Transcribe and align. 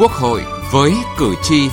Quốc 0.00 0.12
hội 0.12 0.42
với 0.72 0.92
cử 1.18 1.34
tri. 1.42 1.68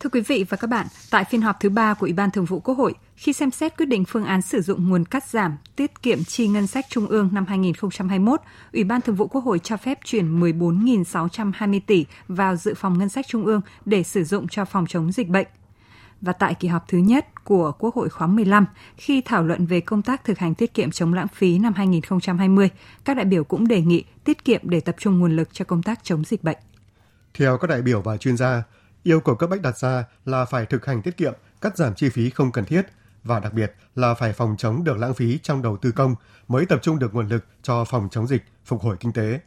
Thưa 0.00 0.10
quý 0.12 0.20
vị 0.20 0.44
và 0.48 0.56
các 0.56 0.66
bạn, 0.70 0.86
tại 1.10 1.24
phiên 1.24 1.42
họp 1.42 1.60
thứ 1.60 1.68
ba 1.68 1.94
của 1.94 2.06
Ủy 2.06 2.12
ban 2.12 2.30
Thường 2.30 2.44
vụ 2.44 2.60
Quốc 2.60 2.74
hội, 2.74 2.94
khi 3.16 3.32
xem 3.32 3.50
xét 3.50 3.76
quyết 3.76 3.86
định 3.86 4.04
phương 4.04 4.24
án 4.24 4.42
sử 4.42 4.60
dụng 4.60 4.88
nguồn 4.88 5.04
cắt 5.04 5.24
giảm 5.26 5.56
tiết 5.76 6.02
kiệm 6.02 6.24
chi 6.24 6.48
ngân 6.48 6.66
sách 6.66 6.86
trung 6.88 7.06
ương 7.06 7.28
năm 7.32 7.46
2021, 7.48 8.40
Ủy 8.72 8.84
ban 8.84 9.00
Thường 9.00 9.16
vụ 9.16 9.26
Quốc 9.26 9.44
hội 9.44 9.58
cho 9.58 9.76
phép 9.76 9.98
chuyển 10.04 10.40
14.620 10.40 11.80
tỷ 11.86 12.06
vào 12.28 12.56
dự 12.56 12.74
phòng 12.74 12.98
ngân 12.98 13.08
sách 13.08 13.26
trung 13.28 13.44
ương 13.44 13.60
để 13.84 14.02
sử 14.02 14.24
dụng 14.24 14.48
cho 14.48 14.64
phòng 14.64 14.86
chống 14.86 15.12
dịch 15.12 15.28
bệnh. 15.28 15.46
Và 16.26 16.32
tại 16.32 16.54
kỳ 16.54 16.68
họp 16.68 16.88
thứ 16.88 16.98
nhất 16.98 17.44
của 17.44 17.72
Quốc 17.78 17.94
hội 17.94 18.08
khóa 18.08 18.26
15, 18.26 18.66
khi 18.96 19.22
thảo 19.24 19.42
luận 19.42 19.66
về 19.66 19.80
công 19.80 20.02
tác 20.02 20.24
thực 20.24 20.38
hành 20.38 20.54
tiết 20.54 20.74
kiệm 20.74 20.90
chống 20.90 21.14
lãng 21.14 21.28
phí 21.28 21.58
năm 21.58 21.72
2020, 21.76 22.70
các 23.04 23.16
đại 23.16 23.24
biểu 23.24 23.44
cũng 23.44 23.68
đề 23.68 23.80
nghị 23.80 24.04
tiết 24.24 24.44
kiệm 24.44 24.60
để 24.64 24.80
tập 24.80 24.96
trung 24.98 25.18
nguồn 25.18 25.36
lực 25.36 25.48
cho 25.52 25.64
công 25.64 25.82
tác 25.82 26.00
chống 26.02 26.24
dịch 26.24 26.44
bệnh. 26.44 26.56
Theo 27.34 27.58
các 27.58 27.70
đại 27.70 27.82
biểu 27.82 28.02
và 28.02 28.16
chuyên 28.16 28.36
gia, 28.36 28.62
yêu 29.02 29.20
cầu 29.20 29.34
cấp 29.34 29.50
bách 29.50 29.62
đặt 29.62 29.78
ra 29.78 30.04
là 30.24 30.44
phải 30.44 30.66
thực 30.66 30.86
hành 30.86 31.02
tiết 31.02 31.16
kiệm, 31.16 31.32
cắt 31.60 31.76
giảm 31.76 31.94
chi 31.94 32.08
phí 32.08 32.30
không 32.30 32.52
cần 32.52 32.64
thiết 32.64 32.82
và 33.24 33.40
đặc 33.40 33.52
biệt 33.52 33.74
là 33.94 34.14
phải 34.14 34.32
phòng 34.32 34.54
chống 34.58 34.84
được 34.84 34.98
lãng 34.98 35.14
phí 35.14 35.38
trong 35.42 35.62
đầu 35.62 35.76
tư 35.76 35.92
công 35.92 36.14
mới 36.48 36.66
tập 36.66 36.78
trung 36.82 36.98
được 36.98 37.14
nguồn 37.14 37.28
lực 37.28 37.44
cho 37.62 37.84
phòng 37.84 38.08
chống 38.10 38.26
dịch, 38.26 38.42
phục 38.64 38.82
hồi 38.82 38.96
kinh 39.00 39.12
tế. 39.12 39.40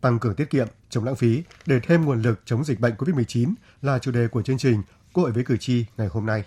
Tăng 0.00 0.18
cường 0.18 0.34
tiết 0.34 0.50
kiệm, 0.50 0.66
chống 0.90 1.04
lãng 1.04 1.16
phí 1.16 1.42
để 1.66 1.80
thêm 1.80 2.04
nguồn 2.04 2.22
lực 2.22 2.40
chống 2.44 2.64
dịch 2.64 2.80
bệnh 2.80 2.94
COVID-19 2.94 3.54
là 3.82 3.98
chủ 3.98 4.10
đề 4.10 4.28
của 4.28 4.42
chương 4.42 4.58
trình 4.58 4.82
Quốc 5.12 5.22
hội 5.22 5.32
với 5.32 5.44
cử 5.44 5.56
tri 5.56 5.84
ngày 5.96 6.08
hôm 6.10 6.26
nay. 6.26 6.44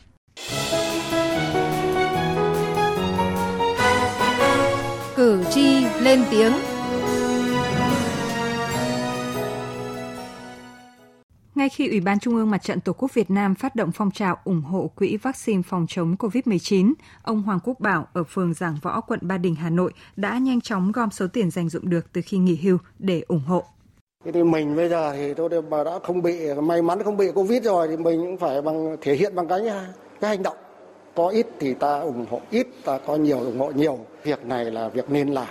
Cử 5.15 5.43
tri 5.53 5.85
lên 6.01 6.23
tiếng 6.31 6.53
Ngay 11.55 11.69
khi 11.69 11.89
Ủy 11.89 11.99
ban 11.99 12.19
Trung 12.19 12.35
ương 12.35 12.49
Mặt 12.49 12.63
trận 12.63 12.79
Tổ 12.79 12.93
quốc 12.93 13.13
Việt 13.13 13.31
Nam 13.31 13.55
phát 13.55 13.75
động 13.75 13.91
phong 13.91 14.11
trào 14.11 14.37
ủng 14.43 14.61
hộ 14.61 14.91
quỹ 14.95 15.17
vaccine 15.17 15.61
phòng 15.61 15.85
chống 15.89 16.15
COVID-19, 16.19 16.93
ông 17.21 17.41
Hoàng 17.41 17.59
Quốc 17.63 17.79
Bảo 17.79 18.07
ở 18.13 18.23
phường 18.23 18.53
Giảng 18.53 18.77
Võ, 18.81 19.01
quận 19.01 19.19
Ba 19.21 19.37
Đình, 19.37 19.55
Hà 19.55 19.69
Nội 19.69 19.93
đã 20.15 20.37
nhanh 20.37 20.61
chóng 20.61 20.91
gom 20.91 21.11
số 21.11 21.27
tiền 21.27 21.51
dành 21.51 21.69
dụng 21.69 21.89
được 21.89 22.13
từ 22.13 22.21
khi 22.25 22.37
nghỉ 22.37 22.55
hưu 22.55 22.77
để 22.99 23.23
ủng 23.27 23.43
hộ. 23.47 23.65
Thì 24.25 24.43
mình 24.43 24.75
bây 24.75 24.89
giờ 24.89 25.13
thì 25.13 25.33
tôi 25.33 25.49
đã 25.85 25.99
không 26.03 26.21
bị 26.21 26.53
may 26.63 26.81
mắn 26.81 27.03
không 27.03 27.17
bị 27.17 27.31
Covid 27.31 27.63
rồi 27.63 27.87
thì 27.87 27.97
mình 27.97 28.21
cũng 28.21 28.37
phải 28.37 28.61
bằng 28.61 28.97
thể 29.01 29.15
hiện 29.15 29.35
bằng 29.35 29.47
cái 29.47 29.61
cái 30.21 30.29
hành 30.29 30.43
động. 30.43 30.57
Có 31.15 31.27
ít 31.27 31.47
thì 31.59 31.73
ta 31.73 31.99
ủng 31.99 32.25
hộ 32.29 32.41
ít, 32.51 32.67
ta 32.85 32.99
có 33.07 33.15
nhiều 33.15 33.39
ủng 33.39 33.59
hộ 33.59 33.71
nhiều. 33.71 33.99
Việc 34.23 34.45
này 34.45 34.65
là 34.65 34.89
việc 34.89 35.09
nên 35.09 35.29
làm. 35.29 35.47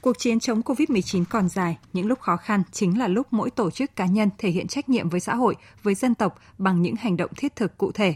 Cuộc 0.00 0.18
chiến 0.18 0.40
chống 0.40 0.60
COVID-19 0.60 1.24
còn 1.30 1.48
dài, 1.48 1.78
những 1.92 2.06
lúc 2.06 2.20
khó 2.20 2.36
khăn 2.36 2.62
chính 2.72 2.98
là 2.98 3.08
lúc 3.08 3.26
mỗi 3.30 3.50
tổ 3.50 3.70
chức 3.70 3.96
cá 3.96 4.06
nhân 4.06 4.30
thể 4.38 4.50
hiện 4.50 4.66
trách 4.66 4.88
nhiệm 4.88 5.08
với 5.08 5.20
xã 5.20 5.34
hội, 5.34 5.56
với 5.82 5.94
dân 5.94 6.14
tộc 6.14 6.38
bằng 6.58 6.82
những 6.82 6.96
hành 6.96 7.16
động 7.16 7.30
thiết 7.36 7.56
thực 7.56 7.78
cụ 7.78 7.92
thể. 7.92 8.14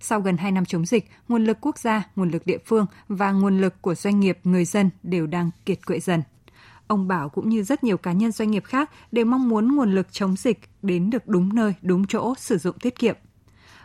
Sau 0.00 0.20
gần 0.20 0.36
2 0.36 0.52
năm 0.52 0.64
chống 0.64 0.86
dịch, 0.86 1.04
nguồn 1.28 1.44
lực 1.44 1.58
quốc 1.60 1.78
gia, 1.78 2.10
nguồn 2.16 2.30
lực 2.30 2.46
địa 2.46 2.58
phương 2.64 2.86
và 3.08 3.32
nguồn 3.32 3.60
lực 3.60 3.74
của 3.82 3.94
doanh 3.94 4.20
nghiệp, 4.20 4.38
người 4.44 4.64
dân 4.64 4.90
đều 5.02 5.26
đang 5.26 5.50
kiệt 5.66 5.86
quệ 5.86 6.00
dần. 6.00 6.22
Ông 6.86 7.08
Bảo 7.08 7.28
cũng 7.28 7.48
như 7.48 7.62
rất 7.62 7.84
nhiều 7.84 7.96
cá 7.96 8.12
nhân 8.12 8.32
doanh 8.32 8.50
nghiệp 8.50 8.64
khác 8.64 8.90
đều 9.12 9.24
mong 9.24 9.48
muốn 9.48 9.76
nguồn 9.76 9.92
lực 9.92 10.12
chống 10.12 10.36
dịch 10.36 10.58
đến 10.82 11.10
được 11.10 11.26
đúng 11.26 11.48
nơi, 11.54 11.74
đúng 11.82 12.06
chỗ, 12.06 12.34
sử 12.38 12.58
dụng 12.58 12.78
tiết 12.82 12.98
kiệm. 12.98 13.16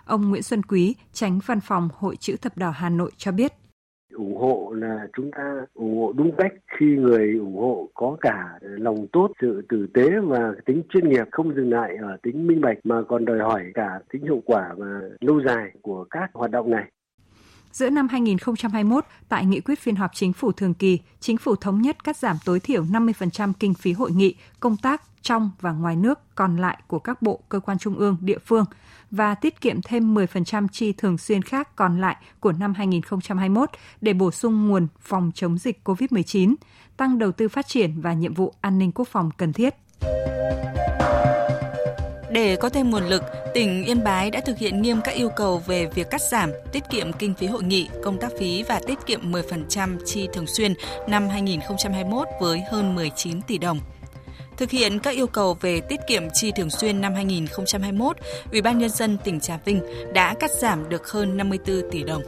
Ông 0.05 0.29
Nguyễn 0.29 0.43
Xuân 0.43 0.63
Quý, 0.63 0.95
tránh 1.13 1.39
văn 1.45 1.59
phòng 1.59 1.89
Hội 1.93 2.15
chữ 2.15 2.35
thập 2.41 2.57
đỏ 2.57 2.69
Hà 2.69 2.89
Nội 2.89 3.11
cho 3.17 3.31
biết 3.31 3.53
ủng 4.13 4.37
hộ 4.37 4.73
là 4.77 5.07
chúng 5.17 5.31
ta 5.31 5.65
ủng 5.73 5.97
hộ 5.97 6.13
đúng 6.17 6.31
cách 6.37 6.53
khi 6.77 6.85
người 6.85 7.33
ủng 7.39 7.57
hộ 7.57 7.89
có 7.93 8.17
cả 8.21 8.59
lòng 8.61 9.07
tốt 9.13 9.31
sự 9.41 9.61
tử 9.69 9.87
tế 9.93 10.09
và 10.23 10.53
tính 10.65 10.83
chuyên 10.89 11.09
nghiệp 11.09 11.25
không 11.31 11.55
dừng 11.55 11.69
lại 11.69 11.95
ở 11.95 12.17
tính 12.23 12.47
minh 12.47 12.61
bạch 12.61 12.77
mà 12.83 13.01
còn 13.07 13.25
đòi 13.25 13.39
hỏi 13.39 13.63
cả 13.73 13.99
tính 14.13 14.23
hiệu 14.23 14.41
quả 14.45 14.73
và 14.77 15.01
lâu 15.19 15.41
dài 15.45 15.71
của 15.81 16.05
các 16.09 16.29
hoạt 16.33 16.51
động 16.51 16.71
này 16.71 16.91
Giữa 17.71 17.89
năm 17.89 18.07
2021, 18.07 19.05
tại 19.29 19.45
nghị 19.45 19.61
quyết 19.61 19.79
phiên 19.79 19.95
họp 19.95 20.11
chính 20.13 20.33
phủ 20.33 20.51
thường 20.51 20.73
kỳ, 20.73 20.99
chính 21.19 21.37
phủ 21.37 21.55
thống 21.55 21.81
nhất 21.81 22.03
cắt 22.03 22.17
giảm 22.17 22.37
tối 22.45 22.59
thiểu 22.59 22.83
50% 22.83 23.53
kinh 23.59 23.73
phí 23.73 23.93
hội 23.93 24.11
nghị, 24.11 24.35
công 24.59 24.77
tác 24.77 25.01
trong 25.21 25.51
và 25.61 25.71
ngoài 25.71 25.95
nước 25.95 26.19
còn 26.35 26.57
lại 26.57 26.77
của 26.87 26.99
các 26.99 27.21
bộ, 27.21 27.39
cơ 27.49 27.59
quan 27.59 27.77
trung 27.77 27.95
ương, 27.95 28.17
địa 28.21 28.37
phương 28.45 28.65
và 29.11 29.35
tiết 29.35 29.61
kiệm 29.61 29.81
thêm 29.81 30.15
10% 30.15 30.67
chi 30.71 30.93
thường 30.93 31.17
xuyên 31.17 31.41
khác 31.41 31.75
còn 31.75 32.01
lại 32.01 32.15
của 32.39 32.51
năm 32.51 32.73
2021 32.73 33.69
để 34.01 34.13
bổ 34.13 34.31
sung 34.31 34.67
nguồn 34.67 34.87
phòng 34.99 35.31
chống 35.35 35.57
dịch 35.57 35.79
COVID-19, 35.83 36.55
tăng 36.97 37.19
đầu 37.19 37.31
tư 37.31 37.49
phát 37.49 37.67
triển 37.67 38.01
và 38.01 38.13
nhiệm 38.13 38.33
vụ 38.33 38.53
an 38.61 38.79
ninh 38.79 38.91
quốc 38.91 39.07
phòng 39.07 39.31
cần 39.37 39.53
thiết. 39.53 39.75
Để 42.31 42.55
có 42.55 42.69
thêm 42.69 42.89
nguồn 42.89 43.07
lực, 43.07 43.23
tỉnh 43.53 43.83
Yên 43.85 44.03
Bái 44.03 44.31
đã 44.31 44.41
thực 44.45 44.57
hiện 44.57 44.81
nghiêm 44.81 45.01
các 45.03 45.15
yêu 45.15 45.29
cầu 45.29 45.57
về 45.65 45.85
việc 45.85 46.09
cắt 46.09 46.21
giảm, 46.21 46.51
tiết 46.71 46.83
kiệm 46.89 47.13
kinh 47.13 47.33
phí 47.33 47.47
hội 47.47 47.63
nghị, 47.63 47.89
công 48.03 48.17
tác 48.19 48.31
phí 48.39 48.63
và 48.63 48.79
tiết 48.87 48.97
kiệm 49.05 49.31
10% 49.31 49.97
chi 50.05 50.27
thường 50.33 50.47
xuyên 50.47 50.73
năm 51.07 51.29
2021 51.29 52.27
với 52.41 52.61
hơn 52.71 52.95
19 52.95 53.41
tỷ 53.41 53.57
đồng. 53.57 53.79
Thực 54.57 54.69
hiện 54.69 54.99
các 54.99 55.15
yêu 55.15 55.27
cầu 55.27 55.57
về 55.61 55.81
tiết 55.81 55.99
kiệm 56.07 56.23
chi 56.33 56.51
thường 56.55 56.69
xuyên 56.69 57.01
năm 57.01 57.13
2021, 57.13 58.17
Ủy 58.51 58.61
ban 58.61 58.79
nhân 58.79 58.89
dân 58.89 59.17
tỉnh 59.23 59.39
Trà 59.39 59.57
Vinh 59.65 59.81
đã 60.13 60.33
cắt 60.39 60.51
giảm 60.51 60.89
được 60.89 61.07
hơn 61.07 61.37
54 61.37 61.81
tỷ 61.91 62.03
đồng. 62.03 62.21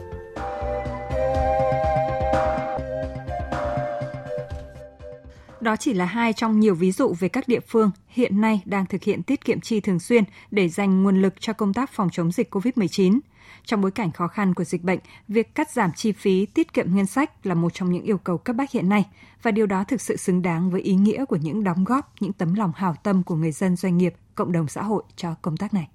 Đó 5.64 5.76
chỉ 5.76 5.94
là 5.94 6.04
hai 6.04 6.32
trong 6.32 6.60
nhiều 6.60 6.74
ví 6.74 6.92
dụ 6.92 7.14
về 7.18 7.28
các 7.28 7.48
địa 7.48 7.60
phương 7.60 7.90
hiện 8.08 8.40
nay 8.40 8.62
đang 8.64 8.86
thực 8.86 9.02
hiện 9.02 9.22
tiết 9.22 9.44
kiệm 9.44 9.60
chi 9.60 9.80
thường 9.80 10.00
xuyên 10.00 10.24
để 10.50 10.68
dành 10.68 11.02
nguồn 11.02 11.22
lực 11.22 11.34
cho 11.40 11.52
công 11.52 11.74
tác 11.74 11.92
phòng 11.92 12.08
chống 12.12 12.32
dịch 12.32 12.54
COVID-19. 12.54 13.18
Trong 13.64 13.80
bối 13.80 13.90
cảnh 13.90 14.12
khó 14.12 14.28
khăn 14.28 14.54
của 14.54 14.64
dịch 14.64 14.82
bệnh, 14.82 14.98
việc 15.28 15.54
cắt 15.54 15.70
giảm 15.70 15.92
chi 15.92 16.12
phí, 16.12 16.46
tiết 16.46 16.72
kiệm 16.72 16.96
ngân 16.96 17.06
sách 17.06 17.46
là 17.46 17.54
một 17.54 17.74
trong 17.74 17.92
những 17.92 18.02
yêu 18.02 18.18
cầu 18.18 18.38
cấp 18.38 18.56
bách 18.56 18.70
hiện 18.70 18.88
nay 18.88 19.06
và 19.42 19.50
điều 19.50 19.66
đó 19.66 19.84
thực 19.84 20.00
sự 20.00 20.16
xứng 20.16 20.42
đáng 20.42 20.70
với 20.70 20.80
ý 20.80 20.94
nghĩa 20.94 21.24
của 21.24 21.36
những 21.36 21.64
đóng 21.64 21.84
góp, 21.84 22.12
những 22.20 22.32
tấm 22.32 22.54
lòng 22.54 22.72
hảo 22.76 22.94
tâm 23.02 23.22
của 23.22 23.34
người 23.34 23.52
dân 23.52 23.76
doanh 23.76 23.98
nghiệp, 23.98 24.14
cộng 24.34 24.52
đồng 24.52 24.68
xã 24.68 24.82
hội 24.82 25.02
cho 25.16 25.34
công 25.42 25.56
tác 25.56 25.74
này. 25.74 25.88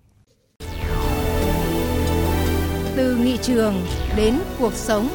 Từ 2.95 3.15
nghị 3.15 3.37
trường 3.37 3.75
đến 4.15 4.39
cuộc 4.59 4.73
sống 4.73 5.09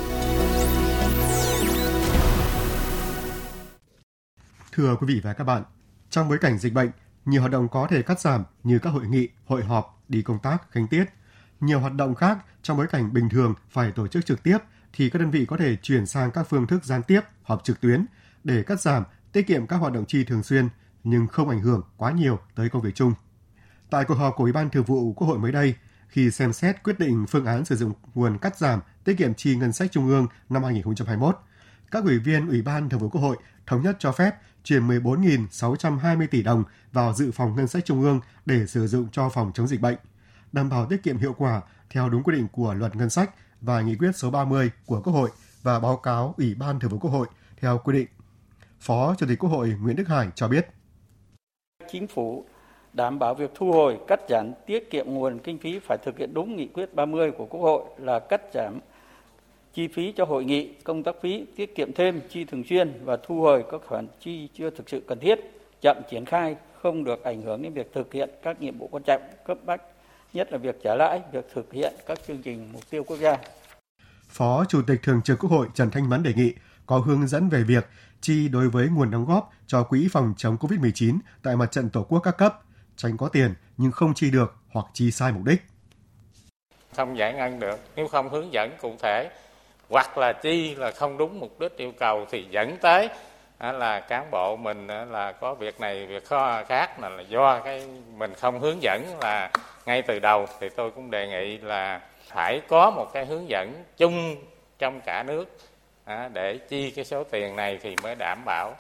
Thưa 4.77 4.97
quý 4.97 5.07
vị 5.07 5.21
và 5.23 5.33
các 5.33 5.45
bạn, 5.45 5.63
trong 6.11 6.29
bối 6.29 6.39
cảnh 6.39 6.59
dịch 6.59 6.73
bệnh, 6.73 6.91
nhiều 7.25 7.41
hoạt 7.41 7.53
động 7.53 7.69
có 7.69 7.87
thể 7.91 8.03
cắt 8.03 8.21
giảm 8.21 8.45
như 8.63 8.79
các 8.79 8.91
hội 8.91 9.07
nghị, 9.07 9.29
hội 9.47 9.65
họp, 9.65 10.05
đi 10.09 10.23
công 10.23 10.39
tác, 10.39 10.71
khánh 10.71 10.87
tiết. 10.87 11.05
Nhiều 11.61 11.81
hoạt 11.81 11.95
động 11.95 12.15
khác 12.15 12.39
trong 12.63 12.77
bối 12.77 12.87
cảnh 12.87 13.13
bình 13.13 13.29
thường 13.29 13.55
phải 13.71 13.93
tổ 13.93 14.07
chức 14.09 14.27
trực 14.27 14.43
tiếp 14.43 14.59
thì 14.93 15.11
các 15.11 15.19
đơn 15.19 15.31
vị 15.31 15.47
có 15.47 15.57
thể 15.57 15.77
chuyển 15.77 16.07
sang 16.07 16.31
các 16.31 16.47
phương 16.49 16.67
thức 16.67 16.85
gián 16.85 17.03
tiếp, 17.03 17.21
họp 17.43 17.65
trực 17.65 17.81
tuyến 17.81 18.07
để 18.45 18.63
cắt 18.63 18.81
giảm, 18.81 19.05
tiết 19.33 19.43
kiệm 19.47 19.67
các 19.67 19.77
hoạt 19.77 19.93
động 19.93 20.05
chi 20.09 20.25
thường 20.25 20.43
xuyên 20.43 20.69
nhưng 21.05 21.27
không 21.27 21.49
ảnh 21.49 21.61
hưởng 21.61 21.83
quá 21.97 22.13
nhiều 22.13 22.39
tới 22.55 22.69
công 22.69 22.83
việc 22.83 22.95
chung. 22.95 23.13
Tại 23.91 24.05
cuộc 24.05 24.15
họp 24.15 24.35
của 24.37 24.45
Ủy 24.45 24.53
ban 24.53 24.71
Thường 24.71 24.85
vụ 24.85 25.13
Quốc 25.13 25.27
hội 25.27 25.39
mới 25.39 25.53
đây, 25.53 25.75
khi 26.09 26.31
xem 26.31 26.53
xét 26.53 26.83
quyết 26.83 26.99
định 26.99 27.27
phương 27.29 27.47
án 27.47 27.65
sử 27.65 27.77
dụng 27.77 27.93
nguồn 28.15 28.39
cắt 28.39 28.59
giảm 28.59 28.81
tiết 29.05 29.15
kiệm 29.19 29.35
chi 29.35 29.57
ngân 29.57 29.73
sách 29.73 29.93
trung 29.93 30.09
ương 30.09 30.27
năm 30.49 30.63
2021, 30.63 31.39
các 31.91 32.05
ủy 32.05 32.19
viên 32.19 32.49
Ủy 32.49 32.63
ban 32.63 32.89
Thường 32.89 33.01
vụ 33.01 33.09
Quốc 33.09 33.21
hội 33.21 33.37
thống 33.67 33.83
nhất 33.83 33.97
cho 33.99 34.13
phép 34.13 34.35
chuyển 34.65 34.89
14.620 34.89 36.27
tỷ 36.31 36.43
đồng 36.43 36.65
vào 36.93 37.13
dự 37.13 37.31
phòng 37.31 37.57
ngân 37.57 37.69
sách 37.69 37.85
trung 37.85 38.03
ương 38.03 38.21
để 38.47 38.67
sử 38.67 38.87
dụng 38.87 39.09
cho 39.13 39.29
phòng 39.29 39.51
chống 39.55 39.67
dịch 39.67 39.81
bệnh, 39.81 39.97
đảm 40.53 40.69
bảo 40.69 40.87
tiết 40.87 41.03
kiệm 41.03 41.19
hiệu 41.19 41.35
quả 41.39 41.61
theo 41.91 42.09
đúng 42.09 42.23
quy 42.23 42.37
định 42.37 42.47
của 42.53 42.75
luật 42.75 42.97
ngân 42.97 43.11
sách 43.11 43.31
và 43.61 43.81
nghị 43.81 43.97
quyết 43.97 44.11
số 44.15 44.31
30 44.31 44.71
của 44.87 45.01
Quốc 45.05 45.13
hội 45.13 45.31
và 45.63 45.81
báo 45.81 45.97
cáo 45.97 46.35
Ủy 46.39 46.55
ban 46.55 46.81
Thường 46.81 46.91
vụ 46.91 46.99
Quốc 46.99 47.11
hội 47.11 47.27
theo 47.61 47.79
quy 47.79 47.93
định. 47.93 48.07
Phó 48.81 49.15
Chủ 49.19 49.27
tịch 49.29 49.39
Quốc 49.39 49.51
hội 49.51 49.75
Nguyễn 49.83 49.97
Đức 49.97 50.09
Hải 50.09 50.29
cho 50.35 50.49
biết. 50.49 50.67
Chính 51.93 52.07
phủ 52.07 52.45
đảm 52.93 53.19
bảo 53.19 53.35
việc 53.35 53.51
thu 53.55 53.73
hồi, 53.73 53.99
cắt 54.09 54.21
giảm, 54.29 54.53
tiết 54.67 54.91
kiệm 54.91 55.07
nguồn 55.07 55.39
kinh 55.39 55.59
phí 55.59 55.79
phải 55.79 55.99
thực 56.05 56.19
hiện 56.19 56.35
đúng 56.35 56.57
nghị 56.57 56.67
quyết 56.67 56.95
30 56.95 57.31
của 57.31 57.47
Quốc 57.47 57.61
hội 57.61 57.83
là 57.99 58.19
cắt 58.19 58.41
giảm 58.55 58.81
chi 59.75 59.89
phí 59.89 60.13
cho 60.13 60.25
hội 60.25 60.45
nghị, 60.45 60.75
công 60.85 61.03
tác 61.03 61.15
phí, 61.23 61.47
tiết 61.57 61.75
kiệm 61.75 61.93
thêm 61.93 62.21
chi 62.31 62.45
thường 62.45 62.65
xuyên 62.69 62.93
và 63.05 63.17
thu 63.27 63.41
hồi 63.41 63.65
các 63.71 63.81
khoản 63.87 64.07
chi 64.21 64.49
chưa 64.59 64.71
thực 64.71 64.89
sự 64.89 65.03
cần 65.07 65.19
thiết, 65.21 65.39
chậm 65.81 65.97
triển 66.11 66.25
khai 66.25 66.57
không 66.83 67.05
được 67.05 67.23
ảnh 67.23 67.43
hưởng 67.43 67.63
đến 67.63 67.73
việc 67.73 67.93
thực 67.95 68.13
hiện 68.13 68.31
các 68.43 68.61
nhiệm 68.61 68.79
vụ 68.79 68.89
quan 68.91 69.03
trọng 69.03 69.23
cấp 69.47 69.59
bách, 69.67 69.83
nhất 70.33 70.53
là 70.53 70.59
việc 70.59 70.77
trả 70.85 70.95
lãi, 70.95 71.21
việc 71.33 71.47
thực 71.55 71.73
hiện 71.73 71.93
các 72.07 72.19
chương 72.27 72.43
trình 72.43 72.69
mục 72.73 72.91
tiêu 72.91 73.05
quốc 73.05 73.17
gia. 73.17 73.37
Phó 74.29 74.65
Chủ 74.69 74.83
tịch 74.87 75.03
Thường 75.03 75.21
trực 75.25 75.39
Quốc 75.39 75.51
hội 75.51 75.69
Trần 75.75 75.91
Thanh 75.91 76.11
Mẫn 76.11 76.23
đề 76.23 76.33
nghị 76.37 76.55
có 76.87 76.99
hướng 76.99 77.27
dẫn 77.27 77.49
về 77.49 77.63
việc 77.63 77.87
chi 78.21 78.49
đối 78.49 78.69
với 78.69 78.89
nguồn 78.89 79.11
đóng 79.11 79.25
góp 79.25 79.51
cho 79.67 79.85
quỹ 79.85 80.09
phòng 80.13 80.35
chống 80.37 80.57
COVID-19 80.57 81.19
tại 81.43 81.57
mặt 81.57 81.73
trận 81.73 81.91
Tổ 81.91 82.03
quốc 82.03 82.21
các 82.21 82.37
cấp, 82.39 82.61
tránh 82.97 83.17
có 83.17 83.29
tiền 83.29 83.55
nhưng 83.77 83.93
không 83.93 84.15
chi 84.15 84.31
được 84.31 84.55
hoặc 84.73 84.87
chi 84.93 85.11
sai 85.11 85.33
mục 85.33 85.45
đích. 85.45 85.63
không 86.97 87.19
giải 87.19 87.35
ngân 87.35 87.61
được 87.61 87.81
nếu 87.97 88.09
không 88.09 88.29
hướng 88.29 88.53
dẫn 88.53 88.71
cụ 88.81 88.97
thể 89.03 89.31
hoặc 89.89 90.19
là 90.19 90.33
chi 90.33 90.75
là 90.75 90.91
không 90.91 91.19
đúng 91.19 91.41
mục 91.41 91.61
đích 91.61 91.77
yêu 91.77 91.93
cầu 91.99 92.27
thì 92.31 92.47
dẫn 92.51 92.77
tới 92.77 93.09
là 93.61 94.01
cán 94.01 94.31
bộ 94.31 94.57
mình 94.57 94.87
là 94.87 95.33
có 95.33 95.55
việc 95.55 95.81
này 95.81 96.07
việc 96.07 96.25
khó 96.25 96.63
khác 96.69 97.01
là 97.01 97.23
do 97.29 97.61
cái 97.65 97.87
mình 98.17 98.35
không 98.35 98.61
hướng 98.61 98.83
dẫn 98.83 99.19
là 99.21 99.51
ngay 99.87 100.03
từ 100.03 100.19
đầu 100.19 100.47
thì 100.61 100.69
tôi 100.69 100.91
cũng 100.91 101.11
đề 101.11 101.29
nghị 101.29 101.59
là 101.59 102.01
phải 102.27 102.63
có 102.69 102.91
một 102.91 103.11
cái 103.13 103.27
hướng 103.27 103.49
dẫn 103.49 103.85
chung 103.97 104.37
trong 104.79 105.01
cả 105.01 105.23
nước 105.23 105.59
để 106.33 106.59
chi 106.69 106.91
cái 106.91 107.05
số 107.05 107.25
tiền 107.25 107.57
này 107.57 107.79
thì 107.83 107.97
mới 108.03 108.15
đảm 108.15 108.45
bảo. 108.45 108.77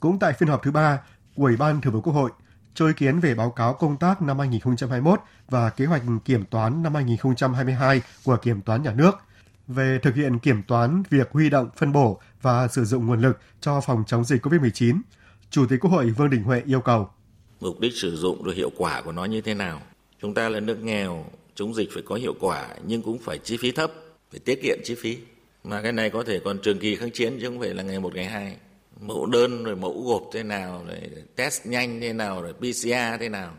Cũng 0.00 0.18
tại 0.18 0.32
phiên 0.32 0.48
họp 0.48 0.62
thứ 0.62 0.70
ba 0.70 0.98
của 1.36 1.42
Ủy 1.42 1.56
ban 1.56 1.80
Thường 1.80 1.92
vụ 1.92 2.00
Quốc 2.00 2.12
hội, 2.12 2.30
cho 2.74 2.86
ý 2.86 2.92
kiến 2.96 3.20
về 3.20 3.34
báo 3.34 3.50
cáo 3.50 3.74
công 3.74 3.96
tác 3.96 4.22
năm 4.22 4.38
2021 4.38 5.20
và 5.48 5.70
kế 5.70 5.84
hoạch 5.84 6.02
kiểm 6.24 6.44
toán 6.44 6.82
năm 6.82 6.94
2022 6.94 8.02
của 8.24 8.36
Kiểm 8.36 8.62
toán 8.62 8.82
Nhà 8.82 8.92
nước 8.96 9.12
về 9.68 9.98
thực 10.02 10.14
hiện 10.14 10.38
kiểm 10.38 10.62
toán 10.62 11.02
việc 11.10 11.30
huy 11.30 11.50
động, 11.50 11.68
phân 11.76 11.92
bổ 11.92 12.20
và 12.42 12.68
sử 12.68 12.84
dụng 12.84 13.06
nguồn 13.06 13.20
lực 13.20 13.38
cho 13.60 13.80
phòng 13.80 14.04
chống 14.06 14.24
dịch 14.24 14.46
COVID-19, 14.46 15.00
Chủ 15.50 15.66
tịch 15.66 15.80
Quốc 15.80 15.90
hội 15.90 16.10
Vương 16.10 16.30
Đình 16.30 16.42
Huệ 16.42 16.62
yêu 16.66 16.80
cầu. 16.80 17.08
Mục 17.60 17.80
đích 17.80 17.92
sử 17.94 18.16
dụng 18.16 18.42
rồi 18.42 18.54
hiệu 18.54 18.70
quả 18.76 19.02
của 19.02 19.12
nó 19.12 19.24
như 19.24 19.40
thế 19.40 19.54
nào? 19.54 19.80
Chúng 20.22 20.34
ta 20.34 20.48
là 20.48 20.60
nước 20.60 20.82
nghèo, 20.82 21.24
chống 21.54 21.74
dịch 21.74 21.88
phải 21.92 22.02
có 22.06 22.14
hiệu 22.14 22.34
quả 22.40 22.68
nhưng 22.86 23.02
cũng 23.02 23.18
phải 23.18 23.38
chi 23.38 23.56
phí 23.56 23.72
thấp, 23.72 23.92
phải 24.30 24.40
tiết 24.40 24.62
kiệm 24.62 24.78
chi 24.84 24.94
phí. 24.94 25.18
Mà 25.64 25.82
cái 25.82 25.92
này 25.92 26.10
có 26.10 26.24
thể 26.24 26.40
còn 26.44 26.58
trường 26.62 26.78
kỳ 26.78 26.96
kháng 26.96 27.10
chiến 27.10 27.38
chứ 27.40 27.46
không 27.46 27.60
phải 27.60 27.74
là 27.74 27.82
ngày 27.82 28.00
một 28.00 28.14
ngày 28.14 28.24
hai. 28.24 28.56
Mẫu 29.00 29.26
đơn 29.26 29.64
rồi 29.64 29.76
mẫu 29.76 30.02
gộp 30.06 30.22
thế 30.32 30.42
nào, 30.42 30.84
rồi 30.86 30.98
test 31.36 31.66
nhanh 31.66 32.00
thế 32.00 32.12
nào, 32.12 32.42
rồi 32.42 32.52
PCR 32.52 33.20
thế 33.20 33.28
nào. 33.28 33.52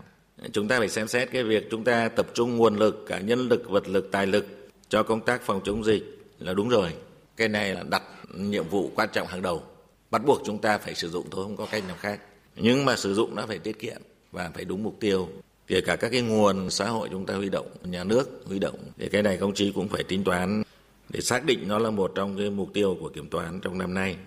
Chúng 0.52 0.68
ta 0.68 0.80
phải 0.80 0.90
xem 0.90 1.08
xét 1.08 1.32
cái 1.32 1.44
việc 1.44 1.68
chúng 1.72 1.84
ta 1.84 2.10
tập 2.10 2.28
trung 2.34 2.58
nguồn 2.58 2.76
lực, 2.76 3.06
cả 3.08 3.20
nhân 3.20 3.40
lực, 3.40 3.70
vật 3.70 3.88
lực, 3.88 4.10
tài 4.12 4.28
lực 4.28 4.57
cho 4.90 5.04
công 5.04 5.26
tác 5.26 5.42
phòng 5.42 5.62
chống 5.64 5.86
dịch 5.86 6.04
là 6.40 6.54
đúng 6.54 6.70
rồi. 6.70 6.94
Cái 7.38 7.48
này 7.48 7.76
là 7.76 7.84
đặt 7.90 8.04
nhiệm 8.34 8.68
vụ 8.70 8.92
quan 8.96 9.10
trọng 9.14 9.28
hàng 9.28 9.42
đầu. 9.42 9.64
Bắt 10.12 10.22
buộc 10.26 10.42
chúng 10.46 10.62
ta 10.62 10.78
phải 10.78 10.96
sử 10.96 11.10
dụng 11.10 11.28
thôi, 11.32 11.44
không 11.46 11.58
có 11.58 11.68
cách 11.72 11.84
nào 11.88 11.96
khác. 12.00 12.20
Nhưng 12.56 12.86
mà 12.86 12.96
sử 12.96 13.14
dụng 13.14 13.36
nó 13.36 13.46
phải 13.48 13.60
tiết 13.60 13.80
kiệm 13.80 14.02
và 14.32 14.52
phải 14.54 14.66
đúng 14.66 14.84
mục 14.84 14.98
tiêu. 15.00 15.28
Kể 15.68 15.82
cả 15.82 15.96
các 15.96 16.10
cái 16.10 16.22
nguồn 16.22 16.70
xã 16.70 16.90
hội 16.90 17.10
chúng 17.12 17.26
ta 17.26 17.34
huy 17.34 17.50
động, 17.50 17.68
nhà 17.84 18.04
nước 18.04 18.44
huy 18.46 18.60
động. 18.60 18.80
Thì 18.98 19.10
cái 19.10 19.24
này 19.24 19.38
công 19.38 19.54
chí 19.54 19.72
cũng 19.72 19.88
phải 19.88 20.04
tính 20.04 20.24
toán 20.24 20.64
để 21.10 21.22
xác 21.22 21.46
định 21.46 21.68
nó 21.68 21.80
là 21.80 21.90
một 21.90 22.12
trong 22.16 22.38
cái 22.38 22.50
mục 22.50 22.70
tiêu 22.74 22.98
của 23.00 23.10
kiểm 23.10 23.30
toán 23.30 23.60
trong 23.62 23.78
năm 23.78 23.94
nay. 23.94 24.18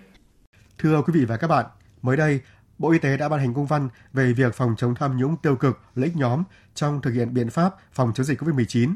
Thưa 0.77 1.01
quý 1.01 1.13
vị 1.19 1.25
và 1.25 1.37
các 1.37 1.47
bạn, 1.47 1.65
mới 2.01 2.17
đây, 2.17 2.39
Bộ 2.77 2.91
Y 2.91 2.99
tế 2.99 3.17
đã 3.17 3.29
ban 3.29 3.39
hành 3.39 3.53
công 3.53 3.65
văn 3.65 3.89
về 4.13 4.33
việc 4.33 4.55
phòng 4.55 4.75
chống 4.77 4.95
tham 4.95 5.17
nhũng 5.17 5.35
tiêu 5.43 5.55
cực, 5.55 5.77
lợi 5.95 6.05
ích 6.05 6.15
nhóm 6.15 6.43
trong 6.75 7.01
thực 7.01 7.11
hiện 7.11 7.33
biện 7.33 7.49
pháp 7.49 7.75
phòng 7.93 8.11
chống 8.15 8.25
dịch 8.25 8.41
COVID-19. 8.41 8.95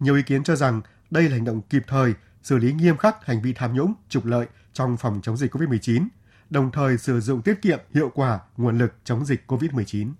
Nhiều 0.00 0.16
ý 0.16 0.22
kiến 0.22 0.44
cho 0.44 0.56
rằng 0.56 0.80
đây 1.10 1.24
là 1.24 1.30
hành 1.30 1.44
động 1.44 1.60
kịp 1.70 1.82
thời, 1.86 2.14
xử 2.42 2.58
lý 2.58 2.72
nghiêm 2.72 2.96
khắc 2.96 3.26
hành 3.26 3.42
vi 3.42 3.52
tham 3.52 3.74
nhũng, 3.74 3.94
trục 4.08 4.24
lợi 4.24 4.46
trong 4.72 4.96
phòng 4.96 5.20
chống 5.22 5.36
dịch 5.36 5.54
COVID-19, 5.54 6.06
đồng 6.50 6.70
thời 6.70 6.98
sử 6.98 7.20
dụng 7.20 7.42
tiết 7.42 7.62
kiệm 7.62 7.78
hiệu 7.94 8.10
quả 8.14 8.40
nguồn 8.56 8.78
lực 8.78 8.94
chống 9.04 9.24
dịch 9.24 9.44
COVID-19. 9.46 10.12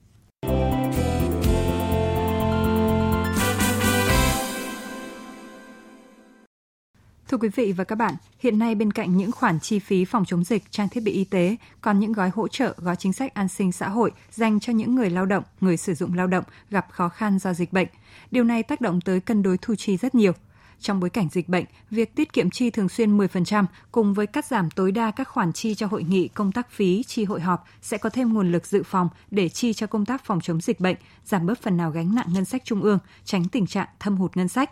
Thưa 7.29 7.39
quý 7.39 7.49
vị 7.49 7.73
và 7.73 7.85
các 7.85 7.95
bạn, 7.95 8.15
hiện 8.39 8.59
nay 8.59 8.75
bên 8.75 8.93
cạnh 8.93 9.17
những 9.17 9.33
khoản 9.33 9.61
chi 9.61 9.79
phí 9.79 10.05
phòng 10.05 10.25
chống 10.25 10.45
dịch, 10.45 10.63
trang 10.71 10.89
thiết 10.89 11.01
bị 11.01 11.13
y 11.13 11.25
tế, 11.25 11.57
còn 11.81 11.99
những 11.99 12.13
gói 12.13 12.31
hỗ 12.35 12.49
trợ, 12.49 12.75
gói 12.77 12.97
chính 12.97 13.13
sách 13.13 13.35
an 13.35 13.49
sinh 13.49 13.73
xã 13.73 13.89
hội 13.89 14.13
dành 14.31 14.61
cho 14.61 14.73
những 14.73 14.95
người 14.95 15.11
lao 15.11 15.27
động, 15.27 15.45
người 15.61 15.77
sử 15.77 15.95
dụng 15.95 16.15
lao 16.15 16.27
động 16.27 16.45
gặp 16.71 16.87
khó 16.91 17.09
khăn 17.09 17.39
do 17.39 17.55
dịch 17.55 17.73
bệnh. 17.73 17.89
Điều 18.31 18.45
này 18.45 18.63
tác 18.63 18.81
động 18.81 19.01
tới 19.01 19.21
cân 19.21 19.43
đối 19.43 19.59
thu 19.59 19.75
chi 19.75 19.97
rất 19.97 20.15
nhiều. 20.15 20.33
Trong 20.81 21.01
bối 21.01 21.11
cảnh 21.11 21.29
dịch 21.33 21.49
bệnh, 21.49 21.65
việc 21.91 22.15
tiết 22.15 22.33
kiệm 22.33 22.51
chi 22.51 22.71
thường 22.71 22.89
xuyên 22.89 23.19
10% 23.19 23.65
cùng 23.93 24.15
với 24.15 24.27
cắt 24.27 24.47
giảm 24.47 24.71
tối 24.71 24.93
đa 24.93 25.11
các 25.11 25.29
khoản 25.29 25.53
chi 25.53 25.75
cho 25.75 25.87
hội 25.87 26.03
nghị, 26.03 26.29
công 26.29 26.53
tác 26.53 26.71
phí, 26.71 27.03
chi 27.03 27.25
hội 27.25 27.41
họp 27.41 27.65
sẽ 27.83 27.99
có 27.99 28.11
thêm 28.11 28.35
nguồn 28.35 28.53
lực 28.53 28.67
dự 28.67 28.83
phòng 28.83 29.09
để 29.31 29.49
chi 29.49 29.73
cho 29.73 29.87
công 29.87 30.07
tác 30.07 30.25
phòng 30.25 30.41
chống 30.41 30.61
dịch 30.61 30.81
bệnh, 30.81 30.97
giảm 31.25 31.47
bớt 31.47 31.63
phần 31.63 31.77
nào 31.77 31.91
gánh 31.91 32.15
nặng 32.15 32.27
ngân 32.33 32.45
sách 32.45 32.65
trung 32.65 32.83
ương, 32.83 32.99
tránh 33.25 33.49
tình 33.49 33.67
trạng 33.67 33.89
thâm 34.01 34.17
hụt 34.17 34.37
ngân 34.37 34.49
sách. 34.49 34.71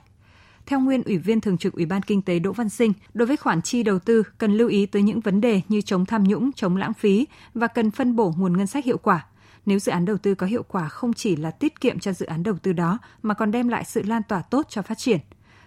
Theo 0.67 0.81
nguyên 0.81 1.03
Ủy 1.03 1.19
viên 1.19 1.41
Thường 1.41 1.59
trực 1.59 1.73
Ủy 1.73 1.87
ban 1.87 2.03
Kinh 2.03 2.23
tế 2.23 2.39
Đỗ 2.39 2.53
Văn 2.53 2.69
Sinh, 2.69 2.93
đối 3.15 3.27
với 3.27 3.37
khoản 3.37 3.63
chi 3.63 3.83
đầu 3.83 3.99
tư 3.99 4.23
cần 4.39 4.53
lưu 4.53 4.69
ý 4.69 4.87
tới 4.87 5.03
những 5.03 5.21
vấn 5.21 5.41
đề 5.41 5.61
như 5.69 5.81
chống 5.81 6.07
tham 6.07 6.25
nhũng, 6.25 6.53
chống 6.53 6.77
lãng 6.77 6.95
phí 6.95 7.27
và 7.55 7.67
cần 7.67 7.91
phân 7.91 8.17
bổ 8.17 8.35
nguồn 8.37 8.57
ngân 8.57 8.67
sách 8.67 8.85
hiệu 8.85 8.99
quả. 8.99 9.27
Nếu 9.67 9.79
dự 9.79 9.93
án 9.93 10.05
đầu 10.05 10.19
tư 10.19 10.35
có 10.35 10.47
hiệu 10.47 10.63
quả 10.69 10.89
không 10.89 11.13
chỉ 11.13 11.37
là 11.37 11.51
tiết 11.51 11.81
kiệm 11.81 11.99
cho 11.99 12.13
dự 12.13 12.27
án 12.27 12.43
đầu 12.43 12.55
tư 12.63 12.73
đó 12.73 12.99
mà 13.23 13.35
còn 13.35 13.51
đem 13.51 13.69
lại 13.69 13.85
sự 13.85 14.03
lan 14.03 14.23
tỏa 14.29 14.43
tốt 14.43 14.67
cho 14.69 14.83
phát 14.83 14.99
triển. 14.99 15.19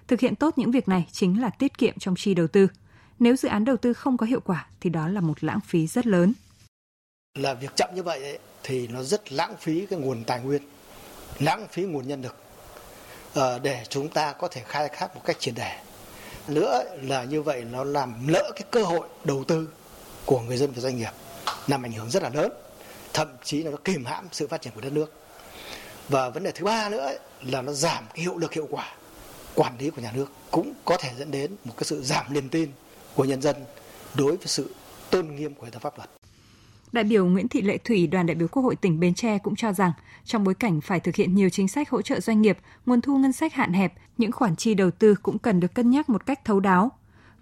Thực 0.09 0.19
hiện 0.19 0.35
tốt 0.35 0.57
những 0.57 0.71
việc 0.71 0.87
này 0.87 1.07
chính 1.11 1.41
là 1.41 1.49
tiết 1.49 1.77
kiệm 1.77 1.99
trong 1.99 2.15
chi 2.15 2.33
đầu 2.33 2.47
tư. 2.47 2.67
Nếu 3.19 3.35
dự 3.35 3.49
án 3.49 3.65
đầu 3.65 3.77
tư 3.77 3.93
không 3.93 4.17
có 4.17 4.25
hiệu 4.25 4.39
quả 4.39 4.67
thì 4.81 4.89
đó 4.89 5.07
là 5.07 5.21
một 5.21 5.43
lãng 5.43 5.59
phí 5.67 5.87
rất 5.87 6.07
lớn. 6.07 6.33
Là 7.35 7.53
việc 7.53 7.75
chậm 7.75 7.89
như 7.95 8.03
vậy 8.03 8.23
ấy, 8.23 8.39
thì 8.63 8.87
nó 8.87 9.03
rất 9.03 9.31
lãng 9.33 9.55
phí 9.59 9.85
cái 9.85 9.99
nguồn 9.99 10.23
tài 10.23 10.39
nguyên, 10.39 10.61
lãng 11.39 11.67
phí 11.71 11.83
nguồn 11.83 12.07
nhân 12.07 12.21
lực 12.21 12.35
ờ, 13.33 13.59
để 13.59 13.83
chúng 13.89 14.09
ta 14.09 14.33
có 14.33 14.47
thể 14.47 14.63
khai 14.67 14.89
thác 14.93 15.15
một 15.15 15.21
cách 15.25 15.39
triệt 15.39 15.53
để 15.57 15.79
nữa 16.47 16.83
là 17.01 17.23
như 17.23 17.41
vậy 17.41 17.65
nó 17.71 17.83
làm 17.83 18.27
lỡ 18.27 18.51
cái 18.55 18.63
cơ 18.71 18.83
hội 18.83 19.07
đầu 19.23 19.43
tư 19.43 19.69
của 20.25 20.41
người 20.41 20.57
dân 20.57 20.71
và 20.71 20.81
doanh 20.81 20.97
nghiệp 20.97 21.11
làm 21.67 21.85
ảnh 21.85 21.91
hưởng 21.91 22.09
rất 22.09 22.23
là 22.23 22.29
lớn 22.33 22.51
thậm 23.13 23.27
chí 23.43 23.63
là 23.63 23.71
nó 23.71 23.77
kìm 23.83 24.05
hãm 24.05 24.27
sự 24.31 24.47
phát 24.47 24.61
triển 24.61 24.73
của 24.75 24.81
đất 24.81 24.93
nước 24.93 25.13
và 26.09 26.29
vấn 26.29 26.43
đề 26.43 26.51
thứ 26.51 26.65
ba 26.65 26.89
nữa 26.89 27.11
là 27.41 27.61
nó 27.61 27.71
giảm 27.71 28.03
cái 28.13 28.21
hiệu 28.21 28.37
lực 28.37 28.53
hiệu 28.53 28.67
quả 28.71 28.93
quản 29.59 29.77
lý 29.79 29.89
của 29.89 30.01
nhà 30.01 30.11
nước 30.15 30.31
cũng 30.51 30.73
có 30.85 30.97
thể 30.99 31.11
dẫn 31.17 31.31
đến 31.31 31.51
một 31.65 31.73
cái 31.77 31.83
sự 31.83 32.01
giảm 32.01 32.33
niềm 32.33 32.49
tin 32.49 32.69
của 33.15 33.25
nhân 33.25 33.41
dân 33.41 33.55
đối 34.17 34.37
với 34.37 34.47
sự 34.47 34.75
tôn 35.11 35.35
nghiêm 35.35 35.53
của 35.53 35.65
hệ 35.65 35.71
thống 35.71 35.81
pháp 35.81 35.97
luật 35.97 36.09
Đại 36.91 37.03
biểu 37.03 37.25
Nguyễn 37.25 37.47
Thị 37.47 37.61
Lệ 37.61 37.77
Thủy, 37.77 38.07
đoàn 38.07 38.25
đại 38.25 38.35
biểu 38.35 38.47
Quốc 38.47 38.63
hội 38.63 38.75
tỉnh 38.75 38.99
Bến 38.99 39.13
Tre 39.13 39.37
cũng 39.37 39.55
cho 39.55 39.73
rằng, 39.73 39.91
trong 40.25 40.43
bối 40.43 40.53
cảnh 40.53 40.81
phải 40.81 40.99
thực 40.99 41.15
hiện 41.15 41.35
nhiều 41.35 41.49
chính 41.49 41.67
sách 41.67 41.89
hỗ 41.89 42.01
trợ 42.01 42.19
doanh 42.19 42.41
nghiệp, 42.41 42.57
nguồn 42.85 43.01
thu 43.01 43.17
ngân 43.17 43.31
sách 43.31 43.53
hạn 43.53 43.73
hẹp, 43.73 43.93
những 44.17 44.31
khoản 44.31 44.55
chi 44.55 44.73
đầu 44.73 44.91
tư 44.91 45.15
cũng 45.23 45.39
cần 45.39 45.59
được 45.59 45.73
cân 45.73 45.89
nhắc 45.89 46.09
một 46.09 46.25
cách 46.25 46.45
thấu 46.45 46.59
đáo. 46.59 46.91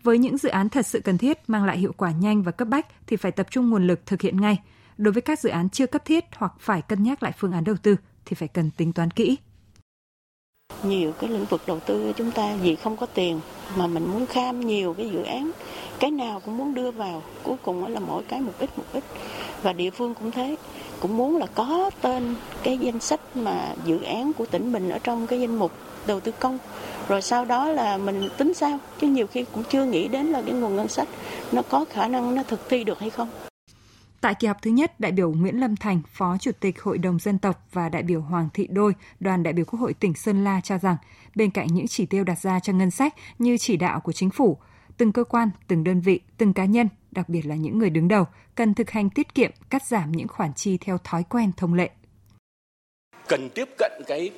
Với 0.03 0.17
những 0.17 0.37
dự 0.37 0.49
án 0.49 0.69
thật 0.69 0.85
sự 0.87 0.99
cần 0.99 1.17
thiết 1.17 1.37
mang 1.47 1.65
lại 1.65 1.77
hiệu 1.77 1.93
quả 1.97 2.11
nhanh 2.11 2.43
và 2.43 2.51
cấp 2.51 2.67
bách 2.67 2.87
thì 3.07 3.17
phải 3.17 3.31
tập 3.31 3.47
trung 3.51 3.69
nguồn 3.69 3.87
lực 3.87 4.05
thực 4.05 4.21
hiện 4.21 4.41
ngay. 4.41 4.59
Đối 4.97 5.13
với 5.13 5.21
các 5.21 5.39
dự 5.39 5.49
án 5.49 5.69
chưa 5.69 5.87
cấp 5.87 6.05
thiết 6.05 6.25
hoặc 6.35 6.53
phải 6.59 6.81
cân 6.81 7.03
nhắc 7.03 7.23
lại 7.23 7.31
phương 7.37 7.51
án 7.51 7.63
đầu 7.63 7.75
tư 7.83 7.95
thì 8.25 8.35
phải 8.35 8.47
cần 8.47 8.71
tính 8.77 8.93
toán 8.93 9.11
kỹ. 9.11 9.37
Nhiều 10.83 11.11
cái 11.19 11.29
lĩnh 11.29 11.45
vực 11.45 11.61
đầu 11.67 11.79
tư 11.79 12.13
chúng 12.17 12.31
ta 12.31 12.55
vì 12.61 12.75
không 12.75 12.97
có 12.97 13.05
tiền 13.05 13.39
mà 13.75 13.87
mình 13.87 14.05
muốn 14.05 14.25
kham 14.25 14.59
nhiều 14.59 14.95
cái 14.97 15.09
dự 15.09 15.23
án, 15.23 15.51
cái 15.99 16.11
nào 16.11 16.41
cũng 16.45 16.57
muốn 16.57 16.73
đưa 16.73 16.91
vào, 16.91 17.23
cuối 17.43 17.55
cùng 17.63 17.85
là 17.85 17.99
mỗi 17.99 18.23
cái 18.27 18.41
một 18.41 18.51
ít 18.59 18.69
một 18.77 18.83
ít. 18.93 19.03
Và 19.63 19.73
địa 19.73 19.89
phương 19.89 20.13
cũng 20.13 20.31
thế, 20.31 20.55
cũng 20.99 21.17
muốn 21.17 21.37
là 21.37 21.45
có 21.55 21.89
tên 22.01 22.35
cái 22.63 22.77
danh 22.77 22.99
sách 22.99 23.19
mà 23.35 23.73
dự 23.85 24.01
án 24.01 24.33
của 24.33 24.45
tỉnh 24.45 24.71
mình 24.71 24.89
ở 24.89 24.99
trong 24.99 25.27
cái 25.27 25.39
danh 25.39 25.55
mục 25.55 25.71
đầu 26.07 26.19
tư 26.19 26.31
công. 26.39 26.57
Rồi 27.07 27.21
sau 27.21 27.45
đó 27.45 27.65
là 27.65 27.97
mình 27.97 28.29
tính 28.37 28.53
sao, 28.53 28.79
chứ 29.01 29.07
nhiều 29.07 29.27
khi 29.27 29.45
cũng 29.53 29.63
chưa 29.63 29.85
nghĩ 29.85 30.07
đến 30.07 30.25
là 30.25 30.41
cái 30.41 30.55
nguồn 30.55 30.75
ngân 30.75 30.87
sách 30.87 31.07
nó 31.51 31.61
có 31.61 31.85
khả 31.89 32.07
năng 32.07 32.35
nó 32.35 32.43
thực 32.43 32.69
thi 32.69 32.83
được 32.83 32.99
hay 32.99 33.09
không. 33.09 33.27
Tại 34.27 34.35
kỳ 34.35 34.47
họp 34.47 34.61
thứ 34.61 34.71
nhất, 34.71 34.99
đại 34.99 35.11
biểu 35.11 35.31
Nguyễn 35.31 35.59
Lâm 35.59 35.75
Thành, 35.75 36.01
Phó 36.13 36.37
Chủ 36.39 36.51
tịch 36.59 36.81
Hội 36.81 36.97
đồng 36.97 37.19
Dân 37.19 37.39
tộc 37.39 37.67
và 37.73 37.89
đại 37.89 38.03
biểu 38.03 38.21
Hoàng 38.21 38.49
Thị 38.53 38.67
Đôi, 38.71 38.93
đoàn 39.19 39.43
đại 39.43 39.53
biểu 39.53 39.65
Quốc 39.65 39.79
hội 39.79 39.93
tỉnh 39.93 40.13
Sơn 40.13 40.43
La 40.43 40.61
cho 40.61 40.77
rằng, 40.77 40.95
bên 41.35 41.51
cạnh 41.51 41.67
những 41.67 41.87
chỉ 41.87 42.05
tiêu 42.05 42.23
đặt 42.23 42.39
ra 42.39 42.59
cho 42.59 42.73
ngân 42.73 42.91
sách 42.91 43.13
như 43.39 43.57
chỉ 43.57 43.77
đạo 43.77 43.99
của 43.99 44.11
chính 44.11 44.29
phủ, 44.29 44.57
từng 44.97 45.11
cơ 45.11 45.23
quan, 45.23 45.49
từng 45.67 45.83
đơn 45.83 46.01
vị, 46.01 46.19
từng 46.37 46.53
cá 46.53 46.65
nhân, 46.65 46.89
đặc 47.11 47.29
biệt 47.29 47.45
là 47.45 47.55
những 47.55 47.79
người 47.79 47.89
đứng 47.89 48.07
đầu, 48.07 48.25
cần 48.55 48.73
thực 48.73 48.89
hành 48.89 49.09
tiết 49.09 49.35
kiệm, 49.35 49.51
cắt 49.69 49.87
giảm 49.87 50.11
những 50.11 50.27
khoản 50.27 50.53
chi 50.53 50.77
theo 50.77 50.97
thói 51.03 51.23
quen 51.23 51.51
thông 51.57 51.73
lệ. 51.73 51.89
Cần 53.27 53.49
tiếp 53.55 53.69
cận 53.77 53.91
cái 54.07 54.31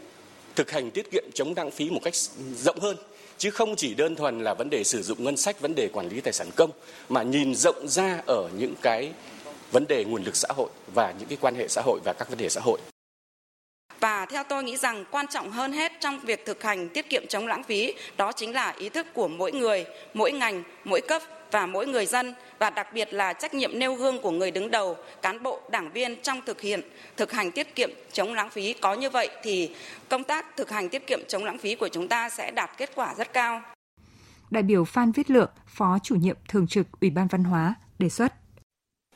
thực 0.56 0.72
hành 0.72 0.92
tiết 0.92 1.12
kiệm 1.12 1.24
chống 1.34 1.54
lãng 1.56 1.72
phí 1.72 1.90
một 1.90 2.00
cách 2.04 2.16
rộng 2.56 2.80
hơn 2.80 2.98
chứ 3.38 3.52
không 3.52 3.76
chỉ 3.76 3.94
đơn 3.94 4.16
thuần 4.16 4.40
là 4.40 4.54
vấn 4.54 4.70
đề 4.70 4.84
sử 4.84 5.02
dụng 5.02 5.24
ngân 5.24 5.38
sách, 5.38 5.62
vấn 5.62 5.76
đề 5.76 5.90
quản 5.94 6.10
lý 6.10 6.22
tài 6.22 6.34
sản 6.34 6.48
công 6.56 6.72
mà 7.10 7.24
nhìn 7.24 7.56
rộng 7.56 7.88
ra 7.88 8.22
ở 8.26 8.50
những 8.58 8.74
cái 8.82 9.12
vấn 9.72 9.86
đề 9.88 10.06
nguồn 10.06 10.24
lực 10.24 10.36
xã 10.36 10.48
hội 10.56 10.70
và 10.94 11.14
những 11.20 11.30
cái 11.30 11.38
quan 11.42 11.56
hệ 11.56 11.68
xã 11.68 11.82
hội 11.86 12.00
và 12.06 12.14
các 12.14 12.30
vấn 12.30 12.38
đề 12.38 12.50
xã 12.50 12.62
hội. 12.62 12.80
Và 14.00 14.26
theo 14.26 14.44
tôi 14.44 14.64
nghĩ 14.64 14.78
rằng 14.78 15.06
quan 15.12 15.28
trọng 15.28 15.52
hơn 15.52 15.72
hết 15.72 15.92
trong 16.00 16.20
việc 16.20 16.46
thực 16.46 16.64
hành 16.64 16.90
tiết 16.90 17.10
kiệm 17.10 17.28
chống 17.28 17.48
lãng 17.48 17.64
phí 17.64 17.94
đó 18.18 18.32
chính 18.32 18.54
là 18.54 18.74
ý 18.78 18.90
thức 18.90 19.08
của 19.14 19.28
mỗi 19.28 19.52
người, 19.52 19.86
mỗi 20.14 20.32
ngành, 20.32 20.64
mỗi 20.84 21.02
cấp 21.02 21.22
và 21.52 21.66
mỗi 21.66 21.88
người 21.88 22.06
dân 22.06 22.34
và 22.60 22.70
đặc 22.70 22.88
biệt 22.94 23.14
là 23.14 23.34
trách 23.34 23.54
nhiệm 23.54 23.80
nêu 23.80 23.96
gương 23.96 24.22
của 24.22 24.32
người 24.32 24.52
đứng 24.52 24.72
đầu, 24.72 24.98
cán 25.22 25.44
bộ, 25.44 25.62
đảng 25.72 25.92
viên 25.92 26.22
trong 26.22 26.42
thực 26.46 26.62
hiện 26.62 26.82
thực 27.18 27.32
hành 27.32 27.52
tiết 27.52 27.76
kiệm 27.76 27.90
chống 28.12 28.34
lãng 28.34 28.50
phí. 28.50 28.74
Có 28.74 28.94
như 28.94 29.10
vậy 29.10 29.30
thì 29.44 29.76
công 30.10 30.24
tác 30.24 30.46
thực 30.58 30.70
hành 30.70 30.90
tiết 30.90 31.08
kiệm 31.08 31.20
chống 31.28 31.46
lãng 31.46 31.58
phí 31.58 31.76
của 31.76 31.90
chúng 31.90 32.08
ta 32.08 32.30
sẽ 32.30 32.52
đạt 32.52 32.70
kết 32.78 32.92
quả 32.96 33.14
rất 33.18 33.34
cao. 33.34 33.62
Đại 34.50 34.64
biểu 34.64 34.86
Phan 34.86 35.12
Viết 35.12 35.30
Lượng, 35.30 35.50
Phó 35.68 35.98
chủ 36.04 36.16
nhiệm 36.16 36.38
thường 36.48 36.68
trực 36.68 36.88
Ủy 37.02 37.10
ban 37.10 37.28
Văn 37.28 37.44
hóa 37.44 37.76
đề 38.00 38.10
xuất 38.10 38.34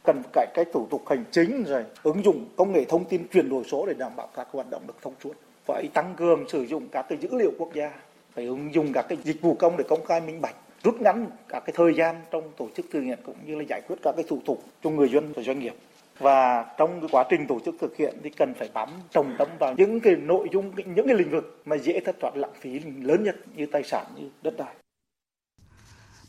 cần 0.04 0.22
cải 0.34 0.48
cách 0.54 0.68
thủ 0.74 0.88
tục 0.90 1.04
hành 1.08 1.24
chính 1.32 1.64
rồi 1.64 1.84
ứng 2.04 2.24
dụng 2.24 2.46
công 2.56 2.72
nghệ 2.72 2.86
thông 2.90 3.06
tin 3.06 3.28
chuyển 3.28 3.50
đổi 3.50 3.64
số 3.64 3.86
để 3.86 3.94
đảm 3.94 4.12
bảo 4.16 4.28
các 4.36 4.48
hoạt 4.52 4.70
động 4.70 4.82
được 4.88 4.96
thông 5.02 5.14
suốt. 5.24 5.34
Phải 5.66 5.88
tăng 5.94 6.14
cường 6.18 6.50
sử 6.50 6.66
dụng 6.66 6.88
các 6.92 7.06
cái 7.10 7.18
dữ 7.18 7.30
liệu 7.32 7.52
quốc 7.58 7.74
gia, 7.74 7.92
phải 8.34 8.46
ứng 8.46 8.74
dụng 8.74 8.94
các 8.94 9.06
cái 9.10 9.18
dịch 9.24 9.42
vụ 9.42 9.56
công 9.56 9.78
để 9.78 9.84
công 9.90 10.06
khai 10.06 10.22
minh 10.22 10.42
bạch, 10.42 10.56
rút 10.84 11.02
ngắn 11.02 11.26
các 11.50 11.64
cái 11.66 11.74
thời 11.76 11.94
gian 11.94 12.16
trong 12.32 12.52
tổ 12.58 12.68
chức 12.76 12.86
thực 12.92 13.02
hiện 13.02 13.20
cũng 13.26 13.36
như 13.46 13.56
là 13.56 13.64
giải 13.70 13.82
quyết 13.88 13.96
các 14.04 14.16
cái 14.16 14.26
thủ 14.28 14.40
tục 14.46 14.64
cho 14.84 14.90
người 14.90 15.10
dân 15.10 15.34
và 15.34 15.44
doanh 15.44 15.60
nghiệp. 15.60 15.74
Và 16.20 16.66
trong 16.78 17.00
cái 17.00 17.10
quá 17.12 17.26
trình 17.30 17.48
tổ 17.48 17.60
chức 17.66 17.76
thực 17.80 17.98
hiện 17.98 18.16
thì 18.24 18.30
cần 18.30 18.54
phải 18.60 18.70
bám 18.74 18.90
trọng 19.12 19.36
tâm 19.38 19.48
vào 19.60 19.74
những 19.78 20.00
cái 20.00 20.16
nội 20.16 20.48
dung 20.52 20.72
những 20.96 21.08
cái 21.08 21.16
lĩnh 21.16 21.30
vực 21.30 21.62
mà 21.66 21.76
dễ 21.76 22.00
thất 22.00 22.16
thoát 22.20 22.38
lãng 22.38 22.54
phí 22.60 22.80
lớn 23.02 23.24
nhất 23.24 23.36
như 23.56 23.66
tài 23.66 23.84
sản 23.84 24.06
như 24.16 24.30
đất 24.42 24.54
đai. 24.58 24.74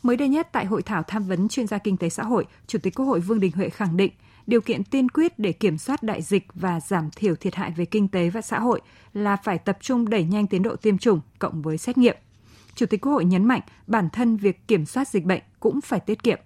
Mới 0.05 0.17
đây 0.17 0.29
nhất 0.29 0.47
tại 0.51 0.65
hội 0.65 0.81
thảo 0.81 1.03
tham 1.03 1.23
vấn 1.23 1.47
chuyên 1.47 1.67
gia 1.67 1.77
kinh 1.77 1.97
tế 1.97 2.09
xã 2.09 2.23
hội, 2.23 2.45
Chủ 2.67 2.79
tịch 2.79 2.95
Quốc 2.95 3.05
hội 3.05 3.19
Vương 3.19 3.39
Đình 3.39 3.51
Huệ 3.55 3.69
khẳng 3.69 3.97
định 3.97 4.11
điều 4.47 4.61
kiện 4.61 4.83
tiên 4.83 5.09
quyết 5.09 5.39
để 5.39 5.51
kiểm 5.51 5.77
soát 5.77 6.03
đại 6.03 6.21
dịch 6.21 6.47
và 6.53 6.79
giảm 6.79 7.09
thiểu 7.15 7.35
thiệt 7.35 7.55
hại 7.55 7.71
về 7.71 7.85
kinh 7.85 8.07
tế 8.07 8.29
và 8.29 8.41
xã 8.41 8.59
hội 8.59 8.81
là 9.13 9.35
phải 9.35 9.57
tập 9.57 9.77
trung 9.81 10.09
đẩy 10.09 10.23
nhanh 10.23 10.47
tiến 10.47 10.63
độ 10.63 10.75
tiêm 10.75 10.97
chủng 10.97 11.19
cộng 11.39 11.61
với 11.61 11.77
xét 11.77 11.97
nghiệm. 11.97 12.15
Chủ 12.75 12.85
tịch 12.85 13.01
Quốc 13.01 13.11
hội 13.11 13.25
nhấn 13.25 13.45
mạnh 13.45 13.61
bản 13.87 14.09
thân 14.09 14.37
việc 14.37 14.67
kiểm 14.67 14.85
soát 14.85 15.07
dịch 15.07 15.25
bệnh 15.25 15.41
cũng 15.59 15.81
phải 15.81 15.99
tiết 15.99 16.23
kiệm. 16.23 16.39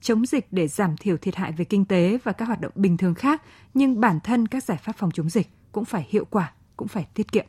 Chống 0.00 0.26
dịch 0.26 0.46
để 0.50 0.68
giảm 0.68 0.96
thiểu 0.96 1.16
thiệt 1.16 1.36
hại 1.36 1.52
về 1.52 1.64
kinh 1.64 1.84
tế 1.84 2.18
và 2.24 2.32
các 2.32 2.44
hoạt 2.44 2.60
động 2.60 2.72
bình 2.74 2.96
thường 2.96 3.14
khác, 3.14 3.42
nhưng 3.74 4.00
bản 4.00 4.20
thân 4.24 4.48
các 4.48 4.64
giải 4.64 4.78
pháp 4.82 4.96
phòng 4.98 5.10
chống 5.10 5.30
dịch 5.30 5.48
cũng 5.72 5.84
phải 5.84 6.06
hiệu 6.10 6.24
quả, 6.30 6.52
cũng 6.76 6.88
phải 6.88 7.06
tiết 7.14 7.32
kiệm. 7.32 7.46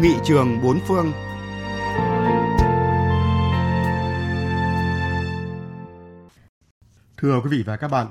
Nghị 0.00 0.14
trường 0.24 0.60
bốn 0.62 0.78
phương 0.88 1.12
Thưa 7.22 7.40
quý 7.40 7.48
vị 7.50 7.62
và 7.66 7.76
các 7.76 7.88
bạn, 7.88 8.06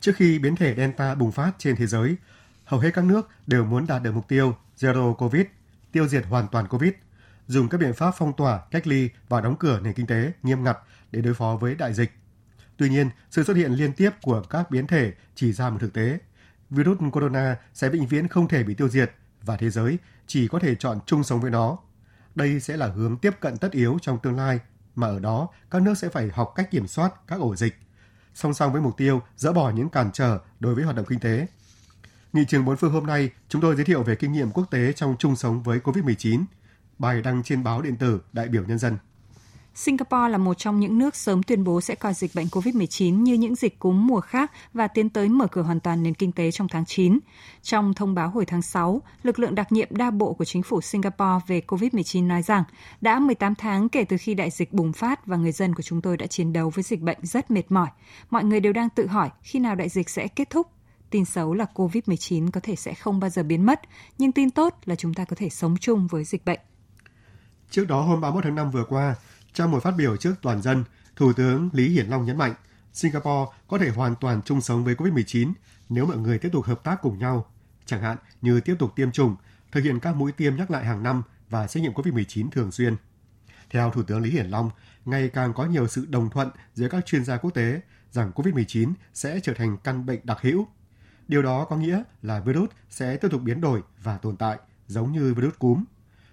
trước 0.00 0.12
khi 0.16 0.38
biến 0.38 0.56
thể 0.56 0.74
Delta 0.76 1.14
bùng 1.14 1.32
phát 1.32 1.52
trên 1.58 1.76
thế 1.76 1.86
giới, 1.86 2.16
hầu 2.64 2.80
hết 2.80 2.90
các 2.94 3.04
nước 3.04 3.28
đều 3.46 3.64
muốn 3.64 3.86
đạt 3.86 4.02
được 4.02 4.12
mục 4.12 4.28
tiêu 4.28 4.56
Zero 4.78 5.14
Covid, 5.14 5.42
tiêu 5.92 6.08
diệt 6.08 6.26
hoàn 6.26 6.48
toàn 6.48 6.68
Covid, 6.68 6.92
dùng 7.46 7.68
các 7.68 7.80
biện 7.80 7.94
pháp 7.94 8.14
phong 8.18 8.32
tỏa, 8.36 8.60
cách 8.70 8.86
ly 8.86 9.10
và 9.28 9.40
đóng 9.40 9.56
cửa 9.56 9.80
nền 9.80 9.92
kinh 9.92 10.06
tế 10.06 10.32
nghiêm 10.42 10.64
ngặt 10.64 10.78
để 11.12 11.20
đối 11.20 11.34
phó 11.34 11.56
với 11.60 11.74
đại 11.74 11.94
dịch. 11.94 12.12
Tuy 12.76 12.88
nhiên, 12.88 13.10
sự 13.30 13.42
xuất 13.42 13.56
hiện 13.56 13.72
liên 13.72 13.92
tiếp 13.92 14.10
của 14.22 14.42
các 14.42 14.70
biến 14.70 14.86
thể 14.86 15.12
chỉ 15.34 15.52
ra 15.52 15.70
một 15.70 15.78
thực 15.80 15.92
tế. 15.92 16.18
Virus 16.70 16.98
corona 17.12 17.56
sẽ 17.74 17.88
vĩnh 17.88 18.06
viễn 18.06 18.28
không 18.28 18.48
thể 18.48 18.62
bị 18.62 18.74
tiêu 18.74 18.88
diệt 18.88 19.12
và 19.42 19.56
thế 19.56 19.70
giới 19.70 19.98
chỉ 20.26 20.48
có 20.48 20.58
thể 20.58 20.74
chọn 20.74 20.98
chung 21.06 21.24
sống 21.24 21.40
với 21.40 21.50
nó. 21.50 21.78
Đây 22.34 22.60
sẽ 22.60 22.76
là 22.76 22.86
hướng 22.86 23.16
tiếp 23.16 23.34
cận 23.40 23.56
tất 23.56 23.72
yếu 23.72 23.98
trong 24.02 24.18
tương 24.18 24.36
lai, 24.36 24.60
mà 24.94 25.06
ở 25.06 25.18
đó 25.18 25.48
các 25.70 25.82
nước 25.82 25.98
sẽ 25.98 26.08
phải 26.08 26.28
học 26.28 26.52
cách 26.56 26.70
kiểm 26.70 26.86
soát 26.86 27.12
các 27.26 27.40
ổ 27.40 27.56
dịch, 27.56 27.76
song 28.38 28.54
song 28.54 28.72
với 28.72 28.82
mục 28.82 28.96
tiêu 28.96 29.22
dỡ 29.36 29.52
bỏ 29.52 29.70
những 29.70 29.88
cản 29.88 30.10
trở 30.12 30.38
đối 30.60 30.74
với 30.74 30.84
hoạt 30.84 30.96
động 30.96 31.06
kinh 31.08 31.20
tế. 31.20 31.46
Nghị 32.32 32.44
trường 32.48 32.64
bốn 32.64 32.76
phương 32.76 32.92
hôm 32.92 33.06
nay, 33.06 33.30
chúng 33.48 33.62
tôi 33.62 33.76
giới 33.76 33.84
thiệu 33.84 34.02
về 34.02 34.14
kinh 34.14 34.32
nghiệm 34.32 34.50
quốc 34.50 34.70
tế 34.70 34.92
trong 34.92 35.16
chung 35.18 35.36
sống 35.36 35.62
với 35.62 35.78
COVID-19. 35.78 36.44
Bài 36.98 37.22
đăng 37.22 37.42
trên 37.42 37.64
báo 37.64 37.82
điện 37.82 37.96
tử 37.96 38.20
Đại 38.32 38.48
biểu 38.48 38.64
Nhân 38.64 38.78
dân. 38.78 38.96
Singapore 39.78 40.28
là 40.28 40.38
một 40.38 40.54
trong 40.54 40.80
những 40.80 40.98
nước 40.98 41.16
sớm 41.16 41.42
tuyên 41.42 41.64
bố 41.64 41.80
sẽ 41.80 41.94
coi 41.94 42.14
dịch 42.14 42.34
bệnh 42.34 42.46
COVID-19 42.46 43.22
như 43.22 43.34
những 43.34 43.54
dịch 43.54 43.78
cúm 43.78 44.06
mùa 44.06 44.20
khác 44.20 44.52
và 44.74 44.88
tiến 44.88 45.08
tới 45.08 45.28
mở 45.28 45.46
cửa 45.46 45.62
hoàn 45.62 45.80
toàn 45.80 46.02
nền 46.02 46.14
kinh 46.14 46.32
tế 46.32 46.50
trong 46.50 46.68
tháng 46.68 46.84
9. 46.84 47.18
Trong 47.62 47.94
thông 47.94 48.14
báo 48.14 48.28
hồi 48.28 48.46
tháng 48.46 48.62
6, 48.62 49.02
lực 49.22 49.38
lượng 49.38 49.54
đặc 49.54 49.72
nhiệm 49.72 49.88
đa 49.90 50.10
bộ 50.10 50.32
của 50.32 50.44
chính 50.44 50.62
phủ 50.62 50.80
Singapore 50.80 51.44
về 51.46 51.62
COVID-19 51.66 52.26
nói 52.26 52.42
rằng 52.42 52.64
đã 53.00 53.18
18 53.18 53.54
tháng 53.54 53.88
kể 53.88 54.04
từ 54.04 54.16
khi 54.16 54.34
đại 54.34 54.50
dịch 54.50 54.72
bùng 54.72 54.92
phát 54.92 55.26
và 55.26 55.36
người 55.36 55.52
dân 55.52 55.74
của 55.74 55.82
chúng 55.82 56.00
tôi 56.00 56.16
đã 56.16 56.26
chiến 56.26 56.52
đấu 56.52 56.70
với 56.70 56.82
dịch 56.82 57.00
bệnh 57.00 57.18
rất 57.22 57.50
mệt 57.50 57.64
mỏi. 57.68 57.88
Mọi 58.30 58.44
người 58.44 58.60
đều 58.60 58.72
đang 58.72 58.88
tự 58.88 59.06
hỏi 59.06 59.30
khi 59.42 59.58
nào 59.58 59.74
đại 59.74 59.88
dịch 59.88 60.10
sẽ 60.10 60.28
kết 60.28 60.50
thúc 60.50 60.66
Tin 61.10 61.24
xấu 61.24 61.54
là 61.54 61.66
COVID-19 61.74 62.50
có 62.50 62.60
thể 62.62 62.76
sẽ 62.76 62.94
không 62.94 63.20
bao 63.20 63.30
giờ 63.30 63.42
biến 63.42 63.66
mất, 63.66 63.80
nhưng 64.18 64.32
tin 64.32 64.50
tốt 64.50 64.74
là 64.84 64.94
chúng 64.94 65.14
ta 65.14 65.24
có 65.24 65.36
thể 65.36 65.48
sống 65.48 65.76
chung 65.80 66.06
với 66.06 66.24
dịch 66.24 66.44
bệnh. 66.44 66.60
Trước 67.70 67.84
đó 67.88 68.00
hôm 68.00 68.20
31 68.20 68.44
tháng 68.44 68.54
5 68.54 68.70
vừa 68.70 68.84
qua, 68.84 69.14
trong 69.52 69.70
một 69.70 69.82
phát 69.82 69.94
biểu 69.96 70.16
trước 70.16 70.34
toàn 70.42 70.62
dân, 70.62 70.84
Thủ 71.16 71.32
tướng 71.32 71.68
Lý 71.72 71.88
Hiển 71.88 72.06
Long 72.06 72.24
nhấn 72.24 72.38
mạnh 72.38 72.54
Singapore 72.92 73.52
có 73.68 73.78
thể 73.78 73.88
hoàn 73.88 74.14
toàn 74.20 74.42
chung 74.44 74.60
sống 74.60 74.84
với 74.84 74.94
COVID-19 74.94 75.52
nếu 75.88 76.06
mọi 76.06 76.16
người 76.16 76.38
tiếp 76.38 76.48
tục 76.52 76.64
hợp 76.64 76.84
tác 76.84 77.02
cùng 77.02 77.18
nhau, 77.18 77.46
chẳng 77.86 78.02
hạn 78.02 78.16
như 78.42 78.60
tiếp 78.60 78.76
tục 78.78 78.92
tiêm 78.96 79.12
chủng, 79.12 79.36
thực 79.72 79.84
hiện 79.84 80.00
các 80.00 80.16
mũi 80.16 80.32
tiêm 80.32 80.56
nhắc 80.56 80.70
lại 80.70 80.84
hàng 80.84 81.02
năm 81.02 81.22
và 81.50 81.66
xét 81.66 81.82
nghiệm 81.82 81.92
COVID-19 81.92 82.50
thường 82.50 82.72
xuyên. 82.72 82.96
Theo 83.70 83.90
Thủ 83.90 84.02
tướng 84.02 84.20
Lý 84.20 84.30
Hiển 84.30 84.46
Long, 84.46 84.70
ngày 85.04 85.28
càng 85.28 85.52
có 85.54 85.66
nhiều 85.66 85.88
sự 85.88 86.06
đồng 86.08 86.30
thuận 86.30 86.50
giữa 86.74 86.88
các 86.88 87.06
chuyên 87.06 87.24
gia 87.24 87.36
quốc 87.36 87.50
tế 87.50 87.80
rằng 88.10 88.32
COVID-19 88.34 88.92
sẽ 89.14 89.40
trở 89.42 89.54
thành 89.54 89.76
căn 89.84 90.06
bệnh 90.06 90.20
đặc 90.24 90.38
hữu. 90.42 90.66
Điều 91.28 91.42
đó 91.42 91.64
có 91.64 91.76
nghĩa 91.76 92.02
là 92.22 92.40
virus 92.40 92.70
sẽ 92.90 93.16
tiếp 93.16 93.28
tục 93.30 93.42
biến 93.42 93.60
đổi 93.60 93.82
và 94.02 94.18
tồn 94.18 94.36
tại, 94.36 94.58
giống 94.86 95.12
như 95.12 95.34
virus 95.34 95.54
cúm. 95.58 95.84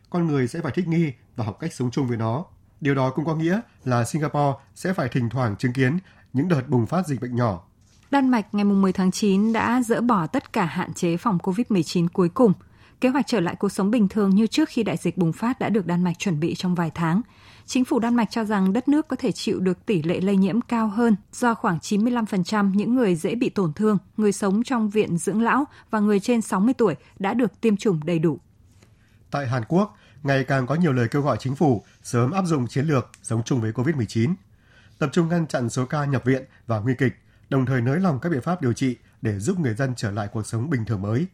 Con 0.10 0.28
người 0.28 0.48
sẽ 0.48 0.62
phải 0.62 0.72
thích 0.76 0.88
nghi 0.88 1.14
và 1.36 1.46
học 1.46 1.58
cách 1.60 1.74
sống 1.74 1.92
chung 1.92 2.08
với 2.08 2.18
nó 2.18 2.46
Điều 2.82 2.96
đó 2.96 3.10
cũng 3.10 3.26
có 3.26 3.36
nghĩa 3.36 3.60
là 3.84 4.06
Singapore 4.06 4.54
sẽ 4.76 4.94
phải 4.94 5.10
thỉnh 5.10 5.30
thoảng 5.30 5.56
chứng 5.56 5.74
kiến 5.74 5.98
những 6.34 6.48
đợt 6.48 6.62
bùng 6.68 6.86
phát 6.86 7.08
dịch 7.08 7.22
bệnh 7.22 7.36
nhỏ. 7.36 7.64
Đan 8.12 8.30
Mạch 8.30 8.56
ngày 8.56 8.66
10 8.66 8.94
tháng 8.94 9.12
9 9.12 9.54
đã 9.54 9.82
dỡ 9.82 10.02
bỏ 10.02 10.28
tất 10.28 10.54
cả 10.54 10.66
hạn 10.66 10.94
chế 10.94 11.18
phòng 11.18 11.38
COVID-19 11.44 12.08
cuối 12.14 12.30
cùng. 12.30 12.54
Kế 13.02 13.10
hoạch 13.10 13.28
trở 13.28 13.40
lại 13.40 13.56
cuộc 13.56 13.70
sống 13.70 13.92
bình 13.92 14.08
thường 14.08 14.30
như 14.30 14.48
trước 14.48 14.70
khi 14.70 14.84
đại 14.84 14.98
dịch 14.98 15.18
bùng 15.18 15.34
phát 15.34 15.60
đã 15.60 15.70
được 15.70 15.88
Đan 15.88 16.04
Mạch 16.04 16.20
chuẩn 16.20 16.40
bị 16.40 16.56
trong 16.56 16.76
vài 16.76 16.92
tháng. 16.96 17.22
Chính 17.66 17.86
phủ 17.86 18.00
Đan 18.00 18.16
Mạch 18.16 18.32
cho 18.32 18.44
rằng 18.44 18.74
đất 18.74 18.88
nước 18.88 19.08
có 19.08 19.16
thể 19.16 19.32
chịu 19.32 19.60
được 19.60 19.86
tỷ 19.86 20.04
lệ 20.04 20.20
lây 20.22 20.38
nhiễm 20.38 20.62
cao 20.62 20.88
hơn 20.88 21.16
do 21.32 21.54
khoảng 21.54 21.78
95% 21.78 22.72
những 22.76 22.96
người 22.96 23.16
dễ 23.16 23.36
bị 23.36 23.50
tổn 23.50 23.74
thương, 23.74 23.98
người 24.18 24.32
sống 24.32 24.64
trong 24.64 24.90
viện 24.90 25.18
dưỡng 25.18 25.42
lão 25.42 25.66
và 25.90 26.00
người 26.00 26.20
trên 26.20 26.42
60 26.42 26.74
tuổi 26.74 26.96
đã 27.20 27.34
được 27.34 27.62
tiêm 27.62 27.78
chủng 27.78 28.00
đầy 28.06 28.20
đủ. 28.20 28.40
Tại 29.32 29.48
Hàn 29.48 29.64
Quốc, 29.68 29.98
ngày 30.26 30.44
càng 30.44 30.68
có 30.68 30.76
nhiều 30.76 30.94
lời 30.94 31.08
kêu 31.08 31.22
gọi 31.22 31.38
chính 31.40 31.56
phủ 31.56 31.84
sớm 32.04 32.32
áp 32.32 32.46
dụng 32.46 32.68
chiến 32.68 32.86
lược 32.86 33.10
sống 33.24 33.44
chung 33.46 33.62
với 33.62 33.72
COVID-19, 33.72 34.34
tập 35.00 35.10
trung 35.14 35.30
ngăn 35.30 35.48
chặn 35.48 35.70
số 35.70 35.86
ca 35.86 36.06
nhập 36.06 36.24
viện 36.26 36.44
và 36.68 36.80
nguy 36.80 36.94
kịch, 36.96 37.14
đồng 37.50 37.66
thời 37.66 37.82
nới 37.82 38.00
lỏng 38.00 38.20
các 38.20 38.30
biện 38.30 38.42
pháp 38.42 38.62
điều 38.62 38.74
trị 38.74 38.98
để 39.22 39.40
giúp 39.40 39.60
người 39.60 39.74
dân 39.74 39.94
trở 39.96 40.12
lại 40.12 40.28
cuộc 40.34 40.48
sống 40.48 40.70
bình 40.70 40.86
thường 40.86 41.02
mới. 41.02 41.28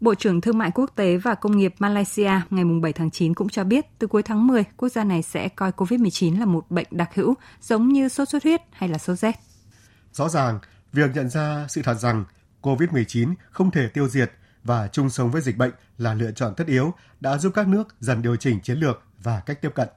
Bộ 0.00 0.14
trưởng 0.14 0.40
Thương 0.40 0.58
mại 0.58 0.70
Quốc 0.70 0.90
tế 0.94 1.16
và 1.16 1.34
Công 1.34 1.56
nghiệp 1.56 1.74
Malaysia 1.78 2.30
ngày 2.50 2.64
7 2.82 2.92
tháng 2.92 3.10
9 3.10 3.34
cũng 3.34 3.48
cho 3.48 3.64
biết 3.64 3.98
từ 3.98 4.06
cuối 4.06 4.22
tháng 4.22 4.46
10, 4.46 4.64
quốc 4.76 4.88
gia 4.88 5.04
này 5.04 5.22
sẽ 5.22 5.48
coi 5.48 5.70
COVID-19 5.70 6.38
là 6.38 6.44
một 6.44 6.70
bệnh 6.70 6.86
đặc 6.90 7.10
hữu 7.14 7.34
giống 7.60 7.88
như 7.88 8.08
sốt 8.08 8.28
xuất 8.28 8.42
huyết 8.42 8.60
hay 8.72 8.88
là 8.88 8.98
sốt 8.98 9.18
rét. 9.18 9.34
Rõ 10.12 10.28
ràng, 10.28 10.58
việc 10.92 11.10
nhận 11.14 11.28
ra 11.28 11.66
sự 11.68 11.82
thật 11.82 11.94
rằng 11.94 12.24
COVID-19 12.62 13.34
không 13.50 13.70
thể 13.70 13.88
tiêu 13.88 14.08
diệt 14.08 14.32
và 14.64 14.88
chung 14.88 15.10
sống 15.10 15.30
với 15.30 15.42
dịch 15.42 15.56
bệnh 15.56 15.72
là 15.98 16.14
lựa 16.14 16.30
chọn 16.30 16.54
tất 16.56 16.66
yếu 16.66 16.94
đã 17.20 17.38
giúp 17.38 17.52
các 17.54 17.68
nước 17.68 18.00
dần 18.00 18.22
điều 18.22 18.36
chỉnh 18.36 18.60
chiến 18.60 18.78
lược 18.78 19.02
và 19.22 19.40
cách 19.46 19.62
tiếp 19.62 19.70
cận. 19.74 19.88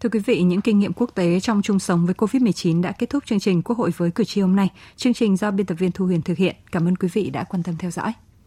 Thưa 0.00 0.08
quý 0.08 0.18
vị, 0.18 0.42
những 0.42 0.60
kinh 0.60 0.78
nghiệm 0.78 0.92
quốc 0.92 1.10
tế 1.14 1.40
trong 1.40 1.62
chung 1.62 1.78
sống 1.78 2.06
với 2.06 2.14
COVID-19 2.14 2.82
đã 2.82 2.92
kết 2.92 3.10
thúc 3.10 3.26
chương 3.26 3.40
trình 3.40 3.62
Quốc 3.62 3.78
hội 3.78 3.90
với 3.96 4.10
cử 4.10 4.24
tri 4.24 4.40
hôm 4.40 4.56
nay. 4.56 4.70
Chương 4.96 5.14
trình 5.14 5.36
do 5.36 5.50
biên 5.50 5.66
tập 5.66 5.74
viên 5.74 5.92
Thu 5.92 6.06
Huyền 6.06 6.22
thực 6.22 6.38
hiện. 6.38 6.56
Cảm 6.72 6.88
ơn 6.88 6.96
quý 6.96 7.08
vị 7.12 7.30
đã 7.30 7.44
quan 7.44 7.62
tâm 7.62 7.76
theo 7.76 7.90
dõi. 7.90 8.12